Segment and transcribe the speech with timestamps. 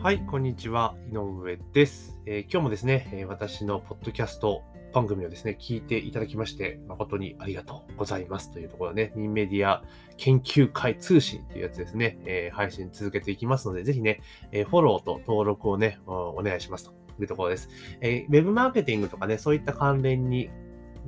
[0.00, 0.94] はい、こんにちは。
[1.10, 4.62] 井上です、えー、今日もですね、私のポッドキャスト
[4.94, 9.82] 番組をですね、聞いていただきまして、誠にありがとうございますというところでね、ニンメディア
[10.16, 14.20] 研究会通信というやつですね、えー、配信続けていきますので、ぜひね、
[14.52, 17.68] えフォローと登録をね、お願いしますというところです。
[18.00, 20.48] えウェブマーケティングとかね、そういった関連に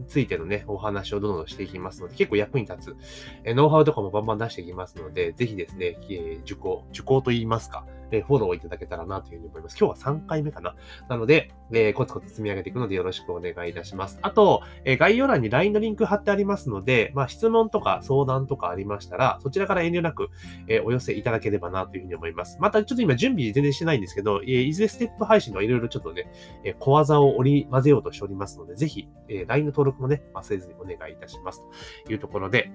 [0.09, 2.97] ついてのね、お話をどんどんしていきますので、結構役に立つ、
[3.45, 9.77] えノウハウとかもバンバン出していきますので、ぜひですね、え受講、受講といいますか、えフォローいただけたらなというふうに思います。
[9.79, 10.75] 今日は3回目かな。
[11.09, 14.19] なので、えー、コツコツ積み上げていくのでよろしくお願いいたします。
[14.23, 20.29] あと、えー、概要欄に LINE のリンク貼ってありますので、まあ、質問とか相談とかありましたら、そちらから遠慮なく、
[20.69, 22.59] えー、お寄せいただければなというふうに思います。
[22.61, 26.31] また、ちょっと今準備全然してないんですけど、えー、いずれステップ配信のいろいろちょっとね、
[26.65, 31.63] え、小技を織り交ぜようとしておりますので、ぜひ、え、LINE の登録もね、忘れずにお願いいたします
[32.07, 32.71] というところで、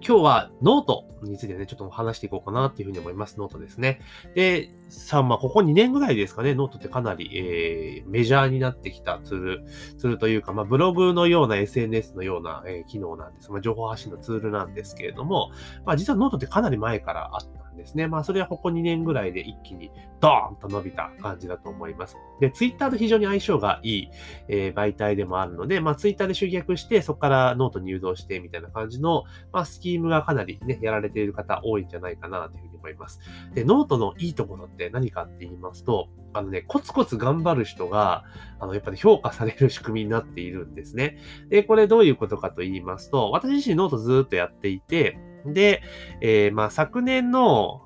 [0.00, 3.38] 今日はノートについてね、ちょっと話していこうかなっていうふうに思います。
[3.38, 4.00] ノートですね。
[4.34, 9.64] で、さあ、まあ、ここ2年ぐらいですかね、ノートってかなり、えー、メジャーになってきたツール、
[9.98, 13.50] ツールというか、まあ、ブログのような SNS のような、えー、機能なんです。
[13.50, 15.50] まあ、情報発信のツールなんですけれども、
[15.84, 18.06] まあ、実はノートってかなり前からあったんですね。
[18.06, 22.16] まあ、それはここ2年ぐらいで一気にドーンと伸びた感じだと思います。
[22.40, 24.10] で、ツイッターと非常に相性がいい、
[24.48, 33.20] えー、媒体でもあるので、まあ、ツイッターで集客して、そこからノートに誘導してみたいな感じの、まあ、スキームがかなりね、やられている方多いんじゃないかなというふうに思います。
[33.54, 38.24] で、ノートのいいところって何かって言いますと、あのね、コツコツ頑張る人が、
[38.60, 41.18] あの、やっぱり評価される仕組みになっているんですね。
[41.48, 45.82] で、これどういうことかと言いますと、私自身ノートずっとやっていて、で、
[46.20, 47.82] えー、まあ昨年の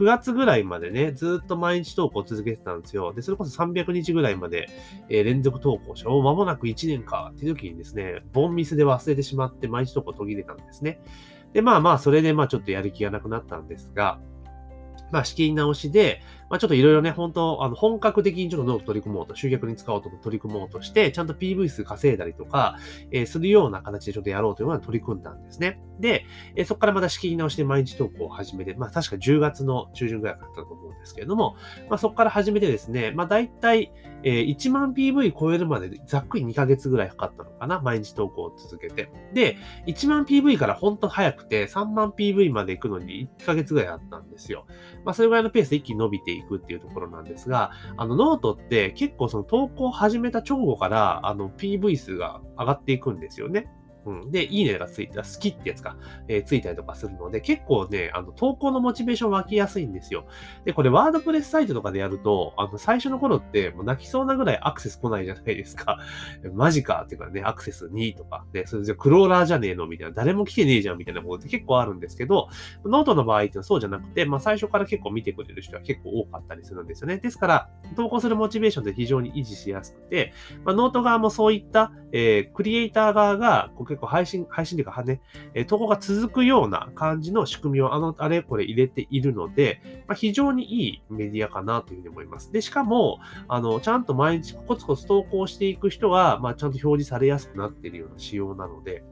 [0.00, 3.12] 9月ぐらいまでね、ずっと毎日投稿続けてたんですよ。
[3.12, 4.68] で、それこそ300日ぐらいまで、
[5.08, 11.02] えー、連続投稿して、お間もなく1年かっていう時にですね、凡ミスで忘れてしまって毎日投稿途切れたんですね。
[11.52, 14.20] で、まあまあ、それでまあちょっとやる気がなくなったんですが、
[15.10, 22.76] まあ仕切り直しで、まあ、ちょっといろいろね、本当あの、本格的にちょっとノート取り組もうと、集客に使おうと取り組もうとして、ちゃんと PV 数稼いだりとか、
[23.12, 25.80] えー、するような形でちょっとやろうというのは取り組んだんですね。
[26.00, 31.56] で、えー、そこからまた仕切り直して毎日投稿を始めて、まあ、確か10月の中旬ぐらいだったと思うんですけれども、
[31.88, 39.10] まあ、そこから始めてですね、まあ、大体、えー、1万 PV 超えるまでざっくり2ヶ月ぐらいかかったのかな、毎日投稿を続けて。
[39.32, 39.56] で、
[39.86, 44.66] 1万 PV から本当早くて、3万 PV まで行くのに1ヶ月ぐらいあったんですよ。
[45.04, 53.70] まあ、それぐらいのペースで一気に伸びていくっていうところなんですが、あの、ノートって結構その投稿を始めた直後から、あの、PV 数が上がっていくんですよね。
[54.06, 54.30] うん。
[54.30, 55.96] で、いいねがついた、スキってやつが、
[56.28, 60.26] えー、ついたりとかするので、結構ね、あの、投稿のモチベーション湧きやすいんですよ。
[60.64, 65.98] で、これ、 WordPress サイトとかでやると、あの、最初の頃って、もう泣きそうなぐらいアクセス来ないじゃないですか。
[66.54, 72.48] マジかっていうかね、アクセス2とか、で、それじゃクローラーじゃねえのみたいな、誰も来てねえじゃんみたいなことって結構あるんですけど、
[72.84, 77.18] ノートの場合ってそうじゃなくて、まあ、最初から結構見てくれる人は結構多かったりするんですよね。
[77.18, 80.32] ですから、投稿するモチベーションって非常に維持しやすくて、
[80.64, 85.20] まあ、ノート側もそういった、えー、クリエイター側が、結構配信、配信というか、ね、
[85.54, 92.52] え投稿が続くような感じの仕組みをあの、あれこれ入れているので、まあ、非常にいいメディアかなというふうに思います。
[92.52, 93.18] で、しかも、
[93.48, 99.02] あの、ちゃんと毎日コツコツ投稿していく人が、まあ、ちゃんと表示されやすくなっているような仕様なので、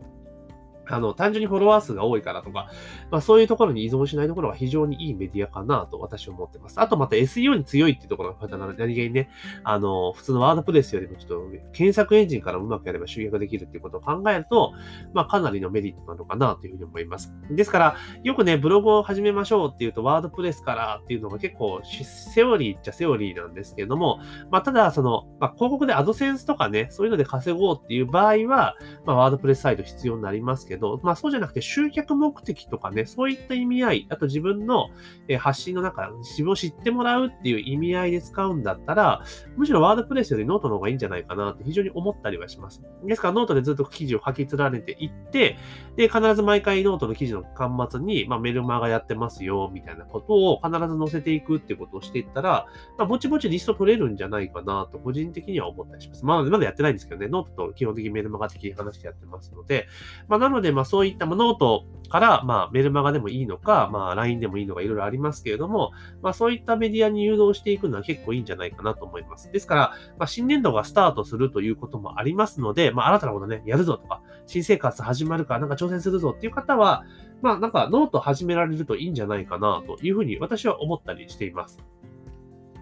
[0.88, 2.70] あの、単純にフォロワー数が多いからとか、
[3.10, 6.80] まあそういうところに依存しないところが非常にいいメディアかなと私は思ってます。
[6.80, 9.30] あとまた SEO に強いっていうところが何気にね、
[9.64, 14.72] あの、普通のワードプレスよりもちょっと検索エンジンからうまくやれば集客できるっていうことを考えると、
[15.12, 17.32] まあかなりのメリットなのかなというふうに思います。
[17.50, 24.20] ですから、よくね、ブログを始めましょうっていうと、ワードプレスからっていうのが結構セオリーっちゃセオリーなんですけれども、
[24.50, 34.90] まあただその、まあ広告でアドセンスとかね、そういうので稼ごうっていう場合は、まあ WordPress サイト必要になりますけど、まあそうじゃなくて集客目的とかね、そういった意味合い、あと自分の
[35.38, 39.22] 発信の中、自分を知ってもらうっていう意味合いで使うんだったら、
[39.56, 42.82] むしろ WordPress よりノートの方がいいんじゃないかなって非常に思ったりはします。
[43.04, 45.56] ですからノートでずっと記事を書き連ねていって、
[45.96, 52.66] で、必ず毎回ノートの記事の端末に、まあ、メルマガやってますよ、みたいなことを必ず載せていくっていうことをしていったら、
[52.96, 56.24] まあ、ぼちぼちリスト取れるんじゃないかなと、個人的には思ったりします。
[56.24, 59.88] まあ、まだやってないんですけどね、ノートと基本的にメルマガ的に話してやってますので、
[60.28, 69.50] まあ、なので、でまあ、そういった、ま、ノートから、まあ、メルマガでもいいのか、まあ、LINE でもいいのか、いろいろありますけれども、まあ、そういったメディアに誘導していくのは結構いいんじゃないかなと思います。
[69.50, 77.04] ですから、まあ、新年度がスタートするということもありますので、まあ、新たなことね、やるぞとか、新生活始まるから、なんか挑戦するぞっていう方は、
[77.40, 81.78] まあ、なんかノート始められるといいんじゃないかなというふうに私は思ったりしています。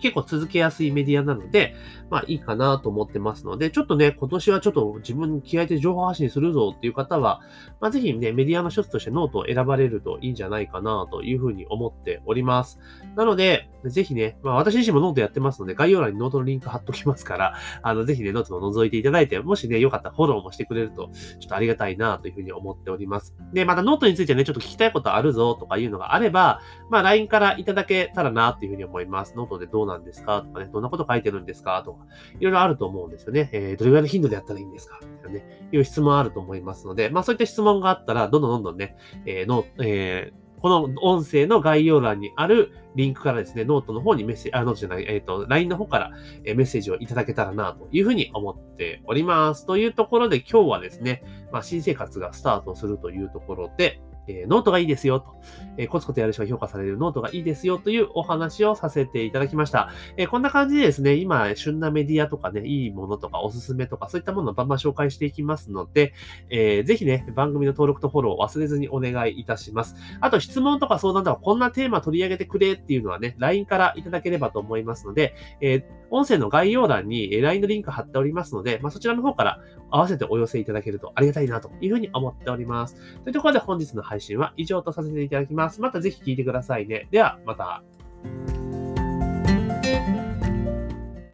[0.01, 1.75] 結構続けやすいメディアなので、
[2.11, 7.41] まあいいかなと思ってますので、ちょっとね、今年はちょっと自分に気合いで情報発信するぞっていう方は、
[7.81, 12.79] まあぜひね、メディアの一つとしてノートを選ばれるといいんじゃないかなというふうに思っております。
[13.17, 21.11] なので、ぜひね、まあ私自身もノートやってますので、概要欄にノートのリンク貼っときますから、 あの、ぜひね、ノートを覗いていただいて、もしね、よかったらフォローもしてくれると、
[21.41, 23.35] ちょっとありがたいなというふうに思っております。
[23.53, 26.61] で、またノートについてね、ちょっと聞きたいことあるぞとかいうのがあれば、
[26.91, 29.35] まあ LINE からいただけたらなというふうに思います。
[29.37, 30.43] ノートでどうなんですか？
[30.43, 31.83] とかね、どんなこと書いてるんですか？
[31.85, 32.05] とか、
[32.39, 33.49] いろいろあると思うんですよね。
[33.53, 34.99] えー、どれぐらいの頻度でやったらいいんですか？
[35.03, 46.11] みたいなね、いう質問あると思いますので、まあそういった質問があったら、どんどんどんどんね、えー、の、えーこの音声の概要欄にあるリンクからですね、ノートの方にメッセージ、あ、ノートじゃない、えっ、ー、と、LINE の方から
[46.45, 49.67] メッセージをいただけたらな、というふうに思っております。
[49.67, 51.23] というところで今日はですね、
[51.53, 55.37] まあ、新生活がスタートするというところで、えー、ノートがいいですよと、
[55.77, 59.91] えー、コツコツやる人が評価されるノートがいいですよというお話をさせていただきました。
[60.17, 66.13] えー、こんな感じでですね、今、旬なメディアとかね、いいものとかおすすめとか、そういったものをバンバン紹介していきますので、
[66.51, 69.97] えー、ぜひね、番組の登録とフォローを忘れずにお願いいたします。
[70.21, 82.97] あと、質問とか相談とか、こんなテーマ取り上げてくれっていうのはね、LINE からいただければと思いますので、え、音声の概要欄に LINE のリンク貼っておりますので、まあ、そちらの方から合わせてお寄せいただけるとありがたいなというふうに思っております。
[83.25, 85.81] というところで本日の配配信は以上とさせていただきます。
[85.81, 87.09] またぜひ聞いてくださいね。
[87.11, 87.83] では、また。